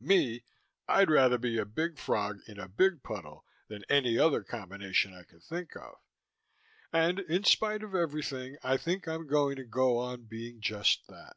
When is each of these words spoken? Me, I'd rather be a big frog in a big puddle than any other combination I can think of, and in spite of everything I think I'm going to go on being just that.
Me, 0.00 0.44
I'd 0.88 1.08
rather 1.08 1.38
be 1.38 1.56
a 1.56 1.64
big 1.64 1.98
frog 2.00 2.40
in 2.48 2.58
a 2.58 2.66
big 2.66 3.04
puddle 3.04 3.44
than 3.68 3.84
any 3.88 4.18
other 4.18 4.42
combination 4.42 5.14
I 5.14 5.22
can 5.22 5.38
think 5.38 5.76
of, 5.76 5.98
and 6.92 7.20
in 7.20 7.44
spite 7.44 7.84
of 7.84 7.94
everything 7.94 8.56
I 8.64 8.76
think 8.76 9.06
I'm 9.06 9.28
going 9.28 9.54
to 9.54 9.64
go 9.64 9.98
on 9.98 10.24
being 10.24 10.60
just 10.60 11.06
that. 11.06 11.36